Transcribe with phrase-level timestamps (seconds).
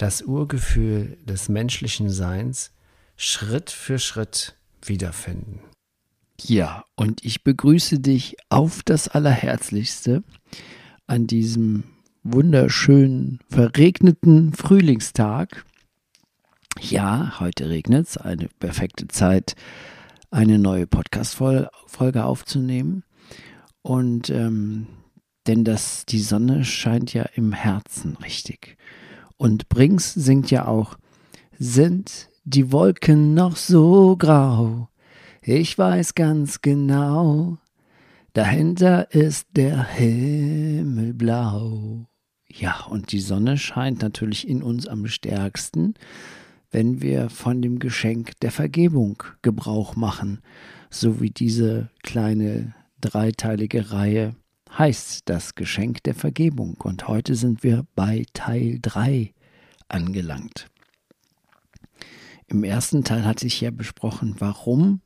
[0.00, 2.72] das Urgefühl des menschlichen Seins
[3.16, 5.60] Schritt für Schritt wiederfinden.
[6.40, 10.22] Ja, und ich begrüße dich auf das Allerherzlichste
[11.06, 11.84] an diesem
[12.22, 15.66] wunderschönen, verregneten Frühlingstag.
[16.80, 19.54] Ja, heute regnet es, eine perfekte Zeit,
[20.30, 23.04] eine neue Podcast-Folge aufzunehmen.
[23.82, 24.86] Und ähm,
[25.46, 28.78] denn das, die Sonne scheint ja im Herzen richtig.
[29.40, 30.98] Und Brings singt ja auch,
[31.58, 34.90] sind die Wolken noch so grau?
[35.40, 37.56] Ich weiß ganz genau,
[38.34, 42.04] dahinter ist der Himmel blau.
[42.50, 45.94] Ja, und die Sonne scheint natürlich in uns am stärksten,
[46.70, 50.42] wenn wir von dem Geschenk der Vergebung Gebrauch machen,
[50.90, 54.36] so wie diese kleine dreiteilige Reihe
[54.78, 56.74] heißt das Geschenk der Vergebung.
[56.82, 59.32] Und heute sind wir bei Teil 3
[59.88, 60.68] angelangt.
[62.46, 65.00] Im ersten Teil hatte ich ja besprochen, warum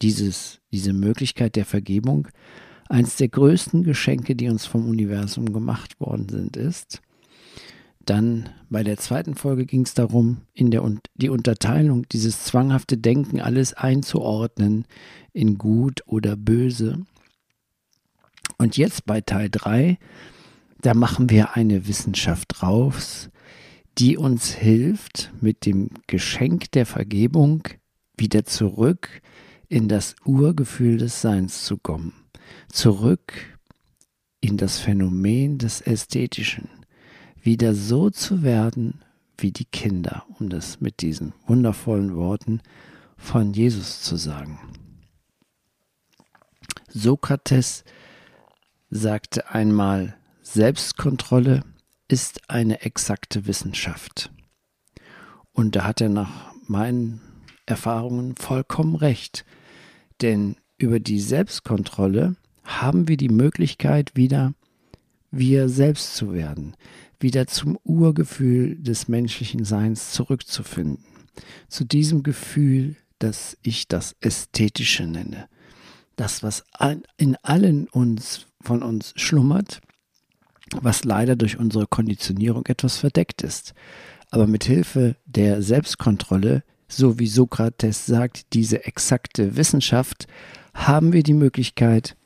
[0.00, 2.28] dieses, diese Möglichkeit der Vergebung
[2.88, 7.02] eines der größten Geschenke, die uns vom Universum gemacht worden sind, ist.
[8.08, 10.82] Dann bei der zweiten Folge ging es darum, in der
[11.16, 14.86] die Unterteilung, dieses zwanghafte Denken, alles einzuordnen
[15.34, 17.04] in gut oder böse.
[18.58, 19.98] Und jetzt bei Teil 3,
[20.80, 23.30] da machen wir eine Wissenschaft raus,
[23.98, 27.62] die uns hilft, mit dem Geschenk der Vergebung
[28.16, 29.22] wieder zurück
[29.68, 32.12] in das Urgefühl des Seins zu kommen.
[32.72, 33.32] Zurück
[34.40, 36.68] in das Phänomen des Ästhetischen.
[37.40, 39.02] Wieder so zu werden
[39.36, 42.60] wie die Kinder, um das mit diesen wundervollen Worten
[43.16, 44.58] von Jesus zu sagen.
[46.88, 47.84] Sokrates
[48.90, 51.62] sagte einmal, Selbstkontrolle
[52.08, 54.30] ist eine exakte Wissenschaft.
[55.52, 57.20] Und da hat er nach meinen
[57.66, 59.44] Erfahrungen vollkommen recht.
[60.22, 64.54] Denn über die Selbstkontrolle haben wir die Möglichkeit, wieder
[65.30, 66.74] wir selbst zu werden,
[67.20, 71.04] wieder zum Urgefühl des menschlichen Seins zurückzufinden.
[71.68, 75.48] Zu diesem Gefühl, das ich das Ästhetische nenne.
[76.16, 76.64] Das, was
[77.16, 79.80] in allen uns von uns schlummert,
[80.80, 83.74] was leider durch unsere Konditionierung etwas verdeckt ist.
[84.30, 90.26] Aber mit Hilfe der Selbstkontrolle, so wie Sokrates sagt, diese exakte Wissenschaft,
[90.74, 92.16] haben wir die Möglichkeit,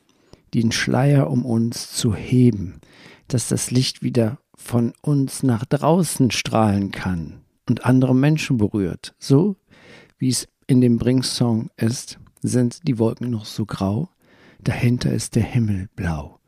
[0.54, 2.80] den Schleier um uns zu heben,
[3.28, 9.14] dass das Licht wieder von uns nach draußen strahlen kann und andere Menschen berührt.
[9.18, 9.56] So
[10.18, 14.08] wie es in dem Bring-Song ist, sind die Wolken noch so grau,
[14.62, 16.40] dahinter ist der Himmel blau.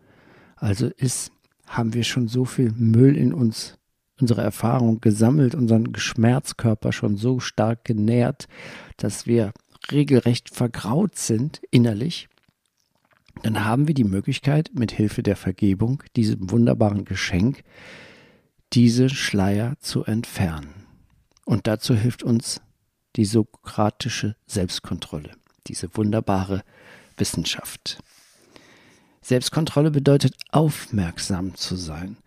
[0.56, 1.32] Also ist,
[1.66, 3.78] haben wir schon so viel Müll in uns,
[4.20, 8.46] unsere Erfahrung gesammelt, unseren Schmerzkörper schon so stark genährt,
[8.96, 9.52] dass wir
[9.90, 12.28] regelrecht vergraut sind innerlich,
[13.42, 17.62] dann haben wir die Möglichkeit, mit Hilfe der Vergebung, diesem wunderbaren Geschenk,
[18.72, 20.86] diese Schleier zu entfernen.
[21.44, 22.60] Und dazu hilft uns
[23.16, 25.32] die sokratische Selbstkontrolle,
[25.66, 26.62] diese wunderbare
[27.16, 27.98] Wissenschaft.
[29.22, 32.18] Selbstkontrolle bedeutet aufmerksam zu sein.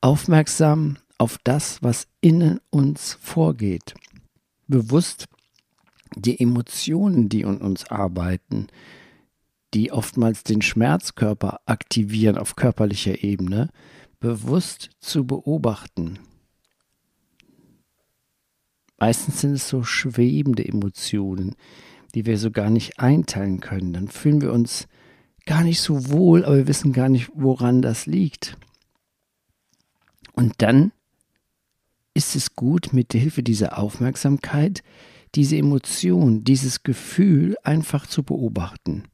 [0.00, 3.94] Aufmerksam auf das, was in uns vorgeht.
[4.66, 5.26] Bewusst
[6.14, 8.66] die Emotionen, die in uns arbeiten,
[9.74, 13.70] die oftmals den Schmerzkörper aktivieren auf körperlicher Ebene,
[14.20, 16.18] bewusst zu beobachten.
[18.98, 21.56] Meistens sind es so schwebende Emotionen,
[22.14, 23.92] die wir so gar nicht einteilen können.
[23.92, 24.88] Dann fühlen wir uns
[25.46, 28.56] gar nicht so wohl, aber wir wissen gar nicht, woran das liegt.
[30.34, 30.92] Und dann
[32.14, 34.82] ist es gut, mit Hilfe dieser Aufmerksamkeit
[35.34, 39.04] diese Emotion, dieses Gefühl einfach zu beobachten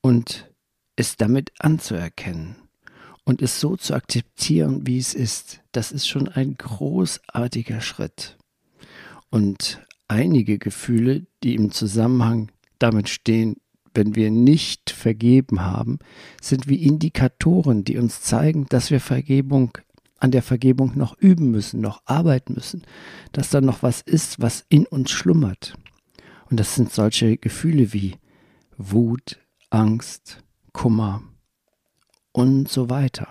[0.00, 0.50] und
[0.96, 2.56] es damit anzuerkennen
[3.24, 5.60] und es so zu akzeptieren, wie es ist.
[5.72, 8.36] Das ist schon ein großartiger Schritt.
[9.30, 13.56] Und einige Gefühle, die im Zusammenhang damit stehen,
[13.94, 15.98] wenn wir nicht vergeben haben,
[16.40, 19.78] sind wie Indikatoren, die uns zeigen, dass wir Vergebung
[20.18, 22.82] an der Vergebung noch üben müssen, noch arbeiten müssen,
[23.32, 25.74] dass da noch was ist, was in uns schlummert.
[26.50, 28.16] Und das sind solche Gefühle wie
[28.78, 29.38] Wut,
[29.70, 30.42] Angst,
[30.72, 31.22] Kummer
[32.32, 33.28] und so weiter.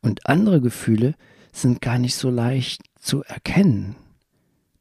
[0.00, 1.14] Und andere Gefühle
[1.52, 3.96] sind gar nicht so leicht zu erkennen.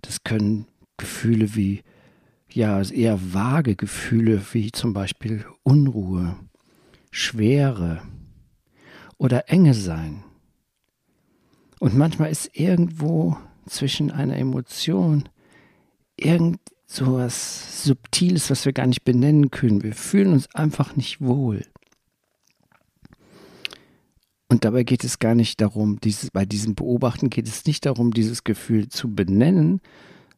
[0.01, 0.67] Das können
[0.97, 1.83] Gefühle wie,
[2.49, 6.35] ja, eher vage Gefühle wie zum Beispiel Unruhe,
[7.11, 8.01] Schwere
[9.17, 10.23] oder Enge sein.
[11.79, 15.27] Und manchmal ist irgendwo zwischen einer Emotion
[16.17, 19.81] irgend so was Subtiles, was wir gar nicht benennen können.
[19.81, 21.65] Wir fühlen uns einfach nicht wohl.
[24.51, 28.11] Und dabei geht es gar nicht darum, dieses, bei diesem Beobachten geht es nicht darum,
[28.11, 29.79] dieses Gefühl zu benennen,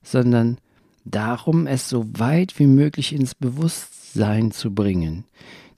[0.04, 0.60] sondern
[1.04, 5.26] darum, es so weit wie möglich ins Bewusstsein zu bringen.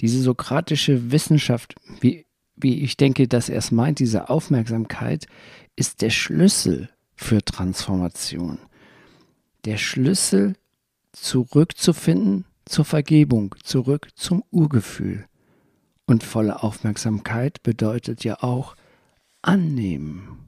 [0.02, 2.26] Diese sokratische Wissenschaft, wie,
[2.58, 5.28] wie ich denke, dass er es meint, diese Aufmerksamkeit,
[5.78, 8.60] ist der Schlüssel für Transformation.
[9.64, 10.58] Der Schlüssel
[11.14, 15.26] zurückzufinden zur Vergebung, zurück zum Urgefühl.
[16.06, 18.76] Und volle Aufmerksamkeit bedeutet ja auch
[19.42, 20.46] annehmen.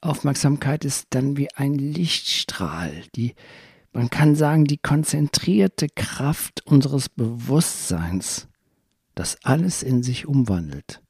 [0.00, 3.34] Aufmerksamkeit ist dann wie ein Lichtstrahl, die,
[3.92, 8.46] man kann sagen, die konzentrierte Kraft unseres Bewusstseins,
[9.14, 11.02] das alles in sich umwandelt.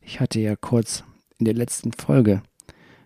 [0.00, 1.04] Ich hatte ja kurz
[1.38, 2.42] in der letzten Folge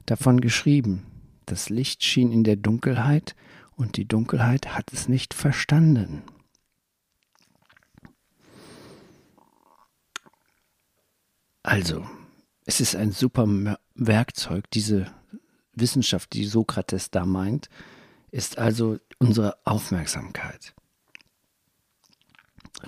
[0.07, 1.05] davon geschrieben,
[1.45, 3.35] das Licht schien in der Dunkelheit
[3.77, 6.23] und die Dunkelheit hat es nicht verstanden.
[11.67, 12.07] Also,
[12.65, 15.09] es ist ein super Werkzeug, diese
[15.73, 17.69] Wissenschaft, die Sokrates da meint,
[18.31, 20.75] ist also unsere Aufmerksamkeit.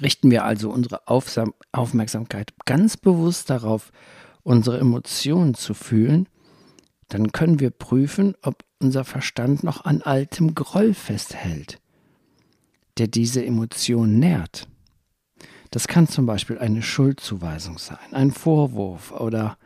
[0.00, 3.90] Richten wir also unsere Aufsam Aufmerksamkeit ganz bewusst darauf,
[4.44, 6.28] unsere Emotionen zu fühlen,
[7.08, 11.80] dann können wir prüfen, ob unser Verstand noch an altem Groll festhält,
[12.96, 14.68] der diese Emotion nährt.
[15.70, 19.58] Das kann zum Beispiel eine Schuldzuweisung sein, ein Vorwurf oder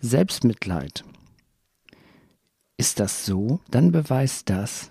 [0.00, 1.04] Selbstmitleid.
[2.76, 4.90] Ist das so, dann beweist das,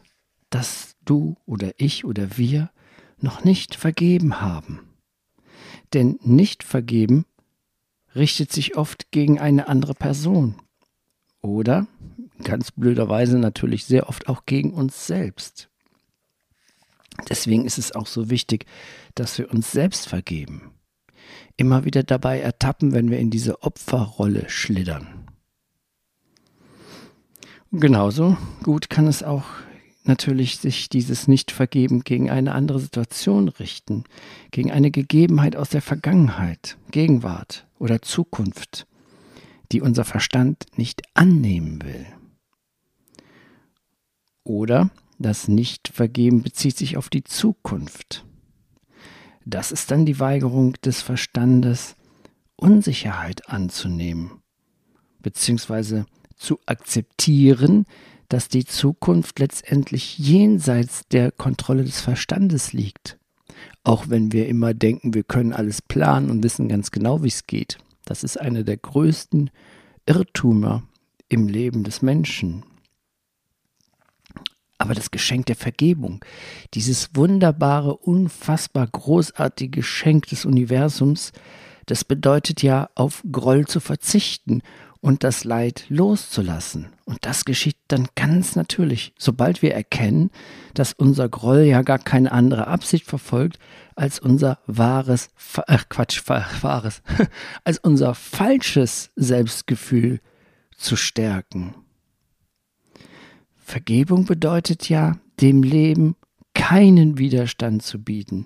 [0.50, 2.72] dass du oder ich oder wir
[3.20, 4.88] noch nicht vergeben haben.
[5.94, 7.26] Denn nicht vergeben
[8.16, 10.56] richtet sich oft gegen eine andere Person.
[11.42, 11.88] Oder,
[12.44, 15.70] ganz blöderweise natürlich sehr oft auch gegen uns selbst.
[17.30, 18.66] Deswegen ist es auch so wichtig,
[19.16, 20.72] dass wir uns selbst vergeben.
[21.58, 25.28] Immer wieder dabei ertappen, wenn wir in diese Opferrolle schlittern.
[27.72, 29.46] genauso gut kann es auch
[30.04, 34.04] natürlich sich dieses Nicht-Vergeben gegen eine andere Situation richten,
[34.52, 38.86] gegen eine Gegebenheit aus der Vergangenheit, Gegenwart oder Zukunft,
[39.72, 42.06] die unser Verstand nicht annehmen will.
[44.44, 44.90] Oder
[45.24, 48.26] das Nicht-Vergeben bezieht sich auf die Zukunft.
[49.46, 51.96] Das ist dann die Weigerung des Verstandes,
[52.56, 54.42] Unsicherheit anzunehmen,
[55.22, 56.06] beziehungsweise
[56.36, 57.86] zu akzeptieren,
[58.30, 63.18] dass die Zukunft letztendlich jenseits der Kontrolle des Verstandes liegt.
[63.84, 67.48] Auch wenn wir immer denken, wir können alles planen und wissen ganz genau, wie es
[67.48, 67.78] geht.
[68.06, 69.50] Das ist einer der größten
[70.06, 70.84] Irrtümer
[71.30, 72.64] im Leben des Menschen.
[74.84, 76.26] Aber das Geschenk der Vergebung,
[76.74, 81.32] dieses wunderbare, unfassbar großartige Geschenk des Universums,
[81.86, 84.62] das bedeutet ja, auf Groll zu verzichten
[85.00, 86.90] und das Leid loszulassen.
[87.06, 90.32] Und das geschieht dann ganz natürlich, sobald wir erkennen,
[90.74, 93.60] dass unser Groll ja gar keine andere Absicht verfolgt,
[93.96, 95.30] als unser wahres,
[95.66, 97.02] ach Quatsch, wahres,
[97.64, 100.20] als unser falsches Selbstgefühl
[100.76, 101.74] zu stärken.
[103.74, 106.16] Vergebung bedeutet ja, dem Leben
[106.54, 108.46] keinen Widerstand zu bieten,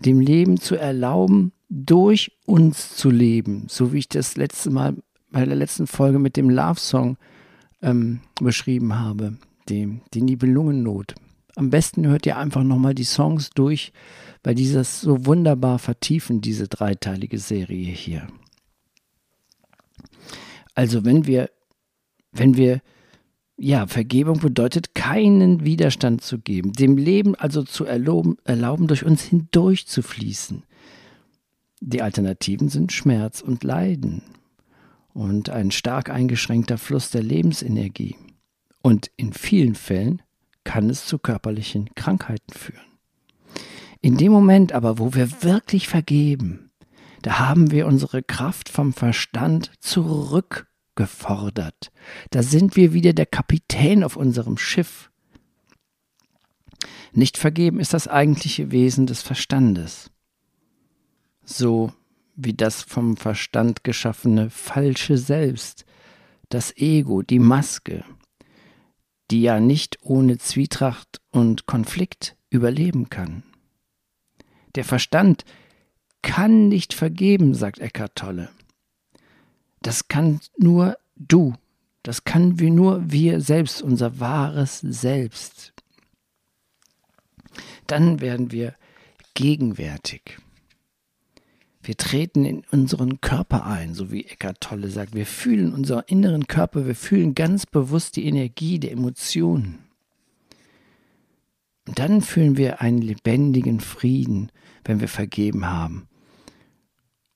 [0.00, 4.96] dem Leben zu erlauben, durch uns zu leben, so wie ich das letzte Mal
[5.30, 7.18] bei der letzten Folge mit dem Love Song
[7.82, 9.36] ähm, beschrieben habe,
[9.68, 11.14] dem, die Nibelungennot.
[11.54, 13.92] Am besten hört ihr einfach nochmal die Songs durch,
[14.42, 18.26] weil dieses so wunderbar vertiefen, diese dreiteilige Serie hier.
[20.74, 21.48] Also wenn wir,
[22.32, 22.80] wenn wir
[23.64, 29.22] ja, Vergebung bedeutet, keinen Widerstand zu geben, dem Leben also zu erlauben, erlauben, durch uns
[29.22, 30.64] hindurch zu fließen.
[31.80, 34.20] Die Alternativen sind Schmerz und Leiden
[35.14, 38.16] und ein stark eingeschränkter Fluss der Lebensenergie.
[38.82, 40.20] Und in vielen Fällen
[40.64, 42.84] kann es zu körperlichen Krankheiten führen.
[44.02, 46.70] In dem Moment aber, wo wir wirklich vergeben,
[47.22, 51.92] da haben wir unsere Kraft vom Verstand zurück gefordert.
[52.30, 55.10] Da sind wir wieder der Kapitän auf unserem Schiff.
[57.12, 60.10] Nicht vergeben ist das eigentliche Wesen des Verstandes.
[61.44, 61.92] So
[62.36, 65.84] wie das vom Verstand geschaffene falsche Selbst,
[66.48, 68.04] das Ego, die Maske,
[69.30, 73.42] die ja nicht ohne Zwietracht und Konflikt überleben kann.
[74.74, 75.44] Der Verstand
[76.22, 78.50] kann nicht vergeben, sagt Eckhart Tolle.
[79.84, 81.52] Das kann nur du,
[82.02, 85.74] das kann wie nur wir selbst, unser wahres Selbst.
[87.86, 88.74] Dann werden wir
[89.34, 90.38] gegenwärtig.
[91.82, 95.14] Wir treten in unseren Körper ein, so wie Eckart Tolle sagt.
[95.14, 99.80] Wir fühlen unseren inneren Körper, wir fühlen ganz bewusst die Energie der Emotionen.
[101.86, 104.50] Und dann fühlen wir einen lebendigen Frieden,
[104.84, 106.08] wenn wir vergeben haben.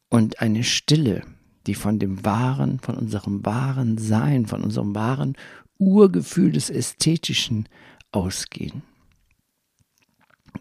[0.08, 1.24] Und eine Stille,
[1.68, 5.36] die von dem wahren, von unserem wahren Sein, von unserem wahren
[5.78, 7.68] Urgefühl des Ästhetischen
[8.10, 8.82] ausgehen.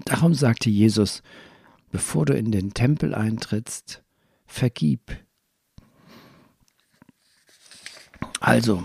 [0.05, 1.23] Darum sagte Jesus,
[1.91, 4.03] bevor du in den Tempel eintrittst,
[4.45, 5.17] vergib.
[8.39, 8.83] Also,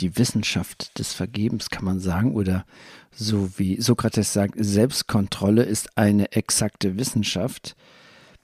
[0.00, 2.64] die Wissenschaft des Vergebens kann man sagen, oder
[3.10, 7.74] so wie Sokrates sagt, Selbstkontrolle ist eine exakte Wissenschaft.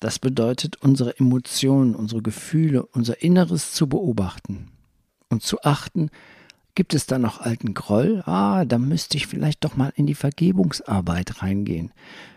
[0.05, 4.69] Das bedeutet, unsere Emotionen, unsere Gefühle, unser Inneres zu beobachten
[5.31, 6.11] und zu achten,
[6.75, 8.23] gibt es da noch alten Groll?
[8.27, 11.91] Ah, da müsste ich vielleicht doch mal in die Vergebungsarbeit reingehen.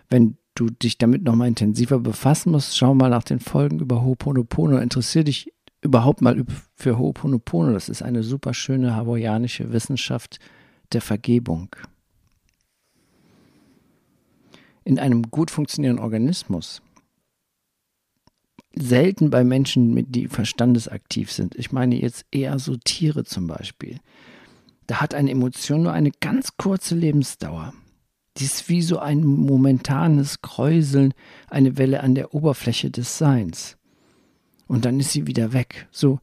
[0.09, 4.77] Wenn du dich damit nochmal intensiver befassen musst, schau mal nach den Folgen über Ho'oponopono.
[4.77, 7.73] Interessier dich überhaupt mal für Ho'oponopono.
[7.73, 10.39] Das ist eine super schöne hawaiianische Wissenschaft
[10.93, 11.75] der Vergebung.
[14.85, 16.81] In einem gut funktionierenden Organismus,
[18.79, 23.99] selten bei Menschen, die verstandesaktiv sind, ich meine jetzt eher so Tiere zum Beispiel,
[24.87, 27.73] da hat eine Emotion nur eine ganz kurze Lebensdauer.
[28.37, 31.13] Die ist wie so ein momentanes Kräuseln,
[31.49, 33.77] eine Welle an der Oberfläche des Seins.
[34.67, 35.87] Und dann ist sie wieder weg.
[35.91, 36.19] So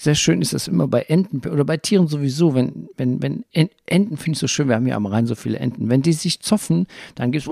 [0.00, 2.54] sehr schön ist das immer bei Enten oder bei Tieren sowieso.
[2.54, 5.58] Wenn, wenn, wenn Enten finde ich so schön, wir haben ja am Rhein so viele
[5.58, 5.88] Enten.
[5.88, 7.46] Wenn die sich zoffen, dann geht's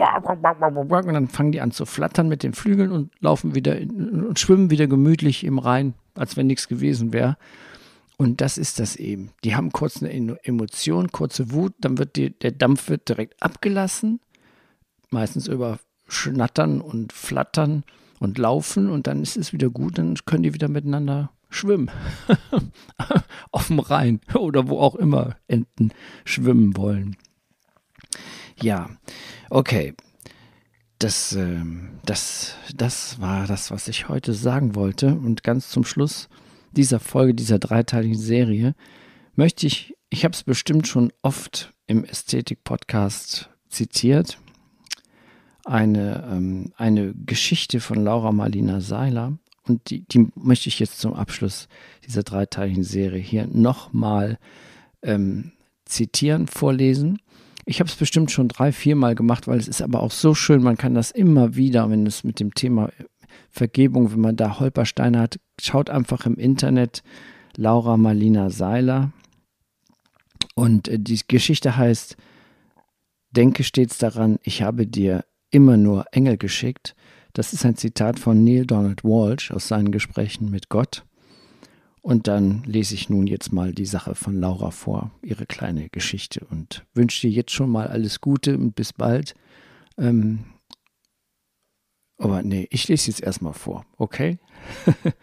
[1.08, 4.38] und dann fangen die an zu flattern mit den Flügeln und laufen wieder in, und
[4.38, 7.36] schwimmen wieder gemütlich im Rhein, als wenn nichts gewesen wäre.
[8.16, 9.30] Und das ist das eben.
[9.44, 14.20] Die haben kurz eine Emotion, kurze Wut, dann wird die, der Dampf wird direkt abgelassen,
[15.10, 15.78] meistens über
[16.08, 17.84] Schnattern und Flattern
[18.18, 21.90] und Laufen und dann ist es wieder gut, dann können die wieder miteinander schwimmen.
[23.50, 25.92] Auf dem Rhein oder wo auch immer Enten
[26.24, 27.16] schwimmen wollen.
[28.60, 28.90] Ja,
[29.50, 29.94] okay.
[30.98, 31.62] Das, äh,
[32.04, 35.14] das, das war das, was ich heute sagen wollte.
[35.14, 36.28] Und ganz zum Schluss
[36.72, 38.74] dieser Folge, dieser dreiteiligen Serie,
[39.34, 44.38] möchte ich, ich habe es bestimmt schon oft im Ästhetik-Podcast zitiert,
[45.64, 49.38] eine, ähm, eine Geschichte von Laura Marlina Seiler.
[49.68, 51.68] Und die, die möchte ich jetzt zum Abschluss
[52.06, 54.38] dieser dreiteiligen Serie hier nochmal
[55.02, 55.52] ähm,
[55.84, 57.18] zitieren, vorlesen.
[57.64, 60.34] Ich habe es bestimmt schon drei, vier Mal gemacht, weil es ist aber auch so
[60.34, 62.90] schön, man kann das immer wieder, wenn es mit dem Thema
[63.50, 67.02] Vergebung, wenn man da Holpersteine hat, schaut einfach im Internet
[67.56, 69.12] Laura Marlina Seiler.
[70.54, 72.16] Und äh, die Geschichte heißt,
[73.30, 76.94] denke stets daran, ich habe dir immer nur Engel geschickt.
[77.38, 81.04] Das ist ein Zitat von Neil Donald Walsh aus seinen Gesprächen mit Gott.
[82.00, 86.44] Und dann lese ich nun jetzt mal die Sache von Laura vor, ihre kleine Geschichte
[86.50, 89.36] und wünsche dir jetzt schon mal alles Gute und bis bald.
[89.96, 90.46] Ähm,
[92.16, 94.40] aber nee, ich lese jetzt erstmal vor, okay?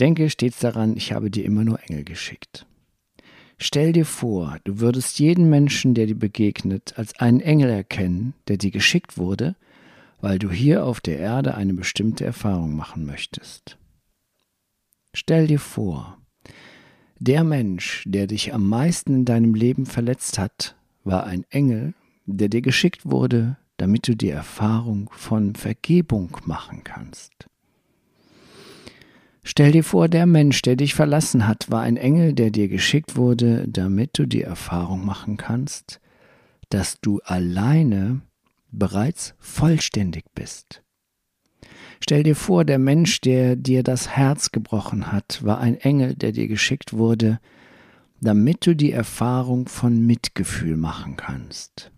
[0.00, 2.66] Denke stets daran, ich habe dir immer nur Engel geschickt.
[3.58, 8.56] Stell dir vor, du würdest jeden Menschen, der dir begegnet, als einen Engel erkennen, der
[8.56, 9.54] dir geschickt wurde,
[10.22, 13.76] weil du hier auf der Erde eine bestimmte Erfahrung machen möchtest.
[15.12, 16.16] Stell dir vor,
[17.18, 21.92] der Mensch, der dich am meisten in deinem Leben verletzt hat, war ein Engel,
[22.24, 27.48] der dir geschickt wurde, damit du die Erfahrung von Vergebung machen kannst.
[29.42, 33.16] Stell dir vor, der Mensch, der dich verlassen hat, war ein Engel, der dir geschickt
[33.16, 36.00] wurde, damit du die Erfahrung machen kannst,
[36.68, 38.22] dass du alleine
[38.72, 40.82] bereits vollständig bist.
[42.00, 46.32] Stell dir vor, der Mensch, der dir das Herz gebrochen hat, war ein Engel, der
[46.32, 47.38] dir geschickt wurde,
[48.20, 51.92] damit du die Erfahrung von Mitgefühl machen kannst.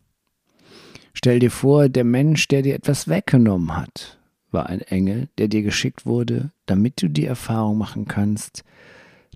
[1.14, 4.18] Stell dir vor, der Mensch, der dir etwas weggenommen hat,
[4.50, 8.64] war ein Engel, der dir geschickt wurde, damit du die Erfahrung machen kannst,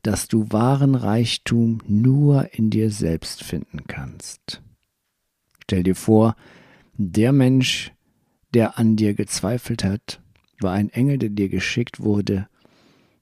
[0.03, 4.63] dass du wahren Reichtum nur in dir selbst finden kannst.
[5.63, 6.37] Stell dir vor,
[6.99, 7.93] der Mensch,
[8.53, 10.21] der an dir gezweifelt hat,
[10.61, 12.49] war ein Engel, der dir geschickt wurde,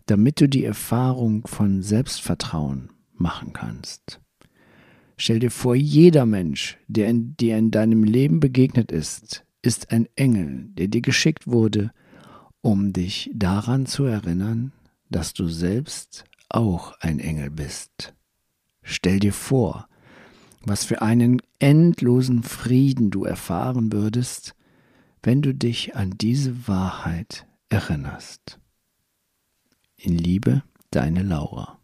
[0.06, 4.20] damit du die Erfahrung von Selbstvertrauen machen kannst.
[5.18, 10.08] Stell dir vor, jeder Mensch, der in, dir in deinem Leben begegnet ist, ist ein
[10.16, 11.90] Engel, der dir geschickt wurde,
[12.62, 14.72] um dich daran zu erinnern,
[15.10, 18.14] dass du selbst auch ein Engel bist.
[18.82, 19.88] Stell dir vor,
[20.66, 24.54] was für einen endlosen Frieden du erfahren würdest,
[25.22, 28.58] wenn du dich an diese Wahrheit erinnerst.
[29.96, 31.78] In Liebe, deine Laura.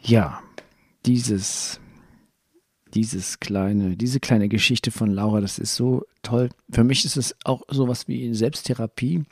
[0.00, 0.42] Ja,
[1.04, 1.80] dieses,
[2.94, 6.50] dieses kleine, diese kleine Geschichte von Laura, das ist so toll.
[6.70, 9.24] Für mich ist es auch sowas wie Selbsttherapie.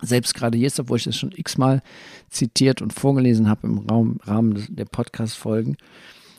[0.00, 1.82] Selbst gerade jetzt, obwohl ich das schon x-mal
[2.28, 5.76] zitiert und vorgelesen habe im Raum, Rahmen der Podcast-Folgen.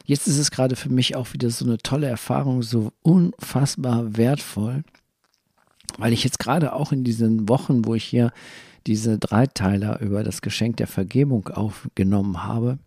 [0.06, 4.84] Jetzt ist es gerade für mich auch wieder so eine tolle Erfahrung, so unfassbar wertvoll,
[5.98, 8.32] weil ich jetzt gerade auch in diesen Wochen, wo ich hier
[8.86, 12.78] diese Dreiteiler über das Geschenk der Vergebung aufgenommen habe,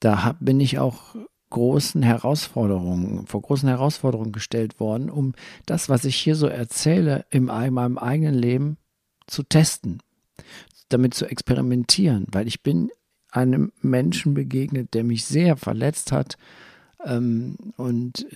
[0.00, 1.16] da hab, bin ich auch
[1.50, 5.34] großen Herausforderungen, vor großen Herausforderungen gestellt worden, um
[5.66, 8.78] das, was ich hier so erzähle, in meinem eigenen Leben
[9.26, 10.00] zu testen,
[10.88, 12.90] damit zu experimentieren, weil ich bin
[13.36, 16.36] einem Menschen begegnet, der mich sehr verletzt hat
[17.04, 18.26] ähm, und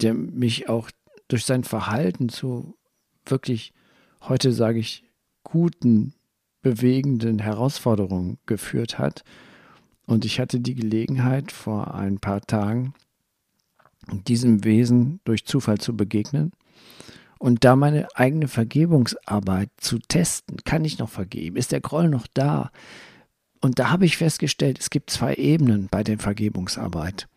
[0.00, 0.90] der mich auch
[1.28, 2.76] durch sein Verhalten zu
[3.26, 3.72] wirklich,
[4.22, 5.04] heute sage ich,
[5.42, 6.14] guten,
[6.62, 9.24] bewegenden Herausforderungen geführt hat.
[10.06, 12.94] Und ich hatte die Gelegenheit, vor ein paar Tagen
[14.26, 16.52] diesem Wesen durch Zufall zu begegnen
[17.38, 20.58] und da meine eigene Vergebungsarbeit zu testen.
[20.64, 21.56] Kann ich noch vergeben?
[21.56, 22.70] Ist der Groll noch da?
[23.60, 27.28] Und da habe ich festgestellt, es gibt zwei Ebenen bei der Vergebungsarbeit.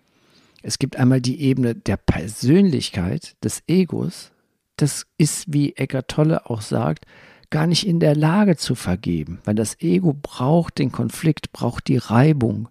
[0.62, 4.32] Es gibt einmal die Ebene der Persönlichkeit, des Egos.
[4.78, 7.06] Das ist, wie Eckart Tolle auch sagt,
[7.50, 11.98] gar nicht in der Lage zu vergeben, weil das Ego braucht den Konflikt, braucht die
[11.98, 12.70] Reibung.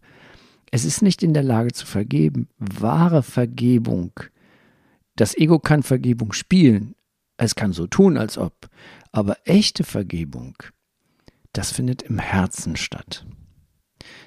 [0.71, 2.49] Es ist nicht in der Lage zu vergeben.
[2.59, 4.13] Wahre Vergebung.
[5.17, 6.95] Das Ego kann Vergebung spielen.
[7.37, 8.69] Es kann so tun, als ob.
[9.13, 10.57] Aber echte Vergebung,
[11.53, 13.27] das findet im Herzen statt.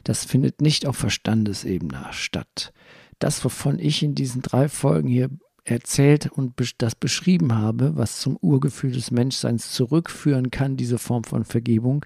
[0.04, 2.74] Das findet nicht auf Verstandesebene statt.
[3.20, 5.30] Das, wovon ich in diesen drei Folgen hier
[5.64, 11.46] erzählt und das beschrieben habe, was zum Urgefühl des Menschseins zurückführen kann, diese Form von
[11.46, 12.06] Vergebung,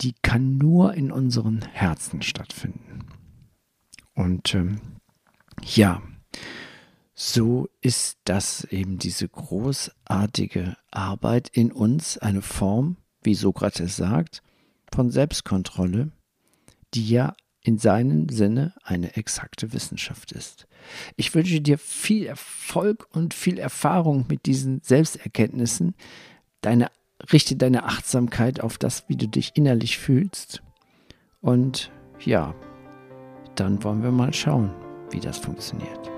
[0.00, 3.00] die kann nur in unseren Herzen stattfinden.
[4.14, 4.80] Und ähm,
[5.62, 6.02] ja,
[7.14, 14.42] so ist das eben diese großartige Arbeit in uns, eine Form, wie Sokrates sagt,
[14.92, 16.10] von Selbstkontrolle,
[16.94, 20.66] die ja in seinem Sinne eine exakte Wissenschaft ist.
[21.16, 25.94] Ich wünsche dir viel Erfolg und viel Erfahrung mit diesen Selbsterkenntnissen.
[26.60, 26.90] Deine,
[27.32, 30.62] richte deine Achtsamkeit auf das, wie du dich innerlich fühlst.
[31.40, 32.54] Und ja,
[33.54, 34.70] dann wollen wir mal schauen,
[35.10, 36.10] wie das funktioniert.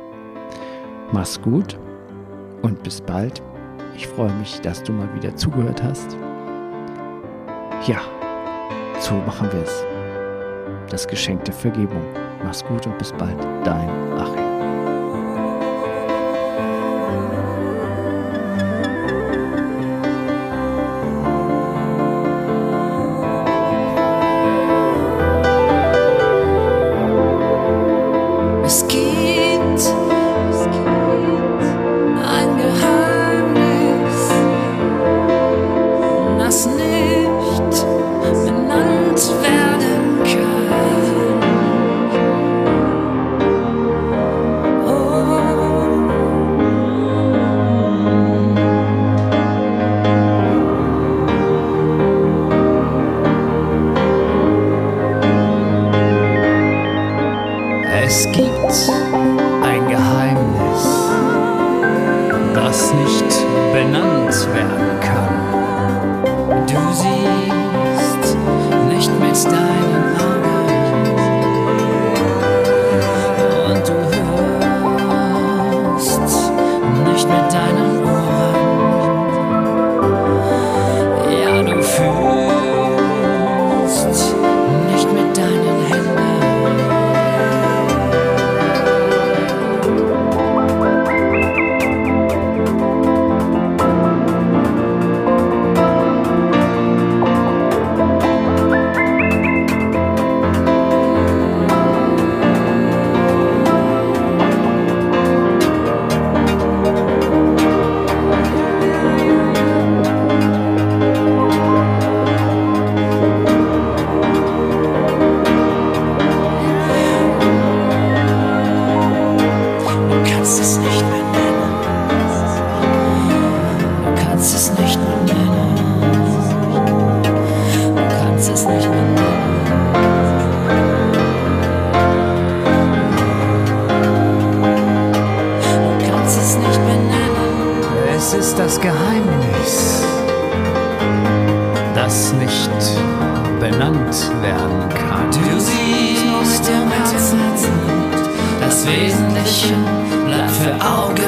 [1.13, 1.79] Mach's gut
[2.63, 3.41] und bis bald.
[3.97, 6.15] Ich freue mich, dass du mal wieder zugehört hast.
[7.87, 8.01] Ja,
[9.01, 9.96] so machen wir es.
[10.91, 12.03] Das Geschenk der Vergebung.
[12.45, 13.37] Mach's gut und bis bald.
[13.65, 14.06] Dein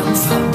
[0.08, 0.47] Augen